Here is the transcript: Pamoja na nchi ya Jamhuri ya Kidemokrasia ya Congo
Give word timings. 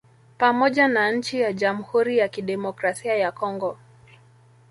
Pamoja 0.37 0.87
na 0.87 1.11
nchi 1.11 1.39
ya 1.39 1.53
Jamhuri 1.53 2.17
ya 2.17 2.27
Kidemokrasia 2.27 3.15
ya 3.15 3.31
Congo 3.31 3.77